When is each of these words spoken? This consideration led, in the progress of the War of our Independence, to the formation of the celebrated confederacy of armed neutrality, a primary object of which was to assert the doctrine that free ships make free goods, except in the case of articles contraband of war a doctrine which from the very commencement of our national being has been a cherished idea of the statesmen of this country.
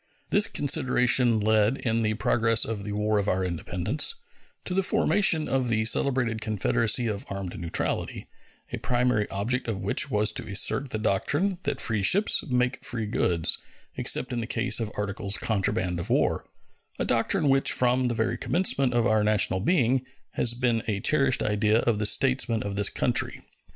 This 0.31 0.47
consideration 0.47 1.39
led, 1.39 1.77
in 1.77 2.01
the 2.01 2.15
progress 2.15 2.65
of 2.65 2.83
the 2.83 2.91
War 2.93 3.19
of 3.19 3.27
our 3.27 3.45
Independence, 3.45 4.15
to 4.65 4.73
the 4.73 4.81
formation 4.81 5.47
of 5.47 5.67
the 5.69 5.85
celebrated 5.85 6.41
confederacy 6.41 7.05
of 7.05 7.23
armed 7.29 7.59
neutrality, 7.59 8.25
a 8.73 8.77
primary 8.79 9.29
object 9.29 9.67
of 9.67 9.83
which 9.83 10.09
was 10.09 10.31
to 10.31 10.47
assert 10.51 10.89
the 10.89 10.97
doctrine 10.97 11.59
that 11.65 11.79
free 11.79 12.01
ships 12.01 12.43
make 12.47 12.83
free 12.83 13.05
goods, 13.05 13.59
except 13.95 14.33
in 14.33 14.39
the 14.39 14.47
case 14.47 14.79
of 14.79 14.89
articles 14.97 15.37
contraband 15.37 15.99
of 15.99 16.09
war 16.09 16.49
a 16.97 17.05
doctrine 17.05 17.47
which 17.47 17.71
from 17.71 18.07
the 18.07 18.15
very 18.15 18.39
commencement 18.39 18.95
of 18.95 19.05
our 19.05 19.23
national 19.23 19.59
being 19.59 20.03
has 20.31 20.55
been 20.55 20.81
a 20.87 20.99
cherished 20.99 21.43
idea 21.43 21.77
of 21.81 21.99
the 21.99 22.07
statesmen 22.07 22.63
of 22.63 22.75
this 22.75 22.89
country. 22.89 23.41